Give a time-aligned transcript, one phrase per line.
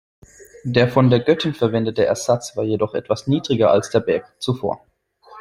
[0.63, 4.83] Der von der Göttin verwendete Ersatz war jedoch etwas niedriger als der Berg zuvor.